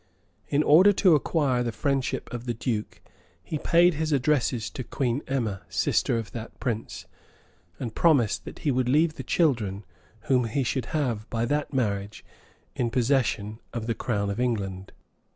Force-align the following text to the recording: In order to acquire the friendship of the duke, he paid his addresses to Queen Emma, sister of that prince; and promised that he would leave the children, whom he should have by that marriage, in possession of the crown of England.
In 0.47 0.63
order 0.63 0.91
to 0.93 1.13
acquire 1.13 1.61
the 1.61 1.71
friendship 1.71 2.27
of 2.33 2.45
the 2.45 2.55
duke, 2.55 3.03
he 3.43 3.59
paid 3.59 3.93
his 3.93 4.11
addresses 4.11 4.71
to 4.71 4.83
Queen 4.83 5.21
Emma, 5.27 5.61
sister 5.69 6.17
of 6.17 6.31
that 6.31 6.59
prince; 6.59 7.05
and 7.79 7.93
promised 7.93 8.43
that 8.45 8.57
he 8.65 8.71
would 8.71 8.89
leave 8.89 9.13
the 9.13 9.21
children, 9.23 9.85
whom 10.21 10.45
he 10.45 10.63
should 10.63 10.85
have 10.87 11.29
by 11.29 11.45
that 11.45 11.71
marriage, 11.71 12.25
in 12.75 12.89
possession 12.89 13.59
of 13.73 13.85
the 13.85 13.93
crown 13.93 14.31
of 14.31 14.39
England. 14.39 14.91